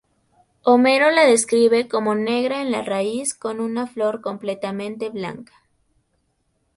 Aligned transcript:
Homero 0.63 1.11
la 1.11 1.25
describe 1.27 1.87
como 1.87 2.15
negra 2.15 2.63
en 2.63 2.71
la 2.71 2.81
raíz 2.81 3.35
con 3.35 3.59
una 3.59 3.85
flor 3.85 4.19
completamente 4.21 5.11
blanca. 5.11 5.53